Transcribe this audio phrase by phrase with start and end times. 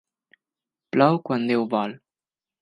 [0.95, 1.95] Plou quan Déu vol.